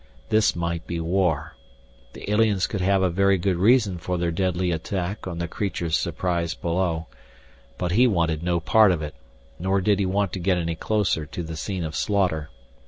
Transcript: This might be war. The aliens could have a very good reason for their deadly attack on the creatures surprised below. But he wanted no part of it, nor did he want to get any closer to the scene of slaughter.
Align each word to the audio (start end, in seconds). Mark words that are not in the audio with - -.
This 0.29 0.55
might 0.55 0.87
be 0.87 0.99
war. 0.99 1.55
The 2.13 2.27
aliens 2.31 2.65
could 2.65 2.81
have 2.81 3.03
a 3.03 3.09
very 3.11 3.37
good 3.37 3.57
reason 3.57 3.99
for 3.99 4.17
their 4.17 4.31
deadly 4.31 4.71
attack 4.71 5.27
on 5.27 5.37
the 5.37 5.47
creatures 5.47 5.95
surprised 5.95 6.59
below. 6.59 7.05
But 7.77 7.91
he 7.91 8.07
wanted 8.07 8.41
no 8.41 8.59
part 8.59 8.91
of 8.91 9.03
it, 9.03 9.13
nor 9.59 9.79
did 9.79 9.99
he 9.99 10.07
want 10.07 10.33
to 10.33 10.39
get 10.39 10.57
any 10.57 10.73
closer 10.73 11.27
to 11.27 11.43
the 11.43 11.55
scene 11.55 11.83
of 11.83 11.95
slaughter. 11.95 12.49